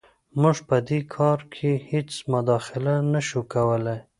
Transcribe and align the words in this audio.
موږ 0.41 0.57
په 0.67 0.77
دې 0.87 0.99
کار 1.15 1.39
کې 1.53 1.71
هېڅ 1.89 2.09
مداخله 2.33 2.93
نه 3.13 3.21
شو 3.27 3.41
کولی. 3.53 3.97